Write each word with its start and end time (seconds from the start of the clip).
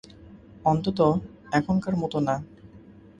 অন্তত 0.65 0.99
এখনকার 1.51 1.93
মতো 1.95 2.17
না। 2.27 2.35